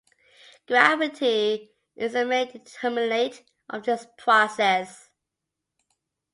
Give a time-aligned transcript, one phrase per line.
[0.67, 5.11] Gravity is the main determinant of this process.